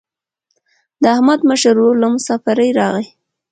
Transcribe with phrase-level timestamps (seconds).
[1.01, 3.05] د احمد مشر ورور له مسافرۍ راغی.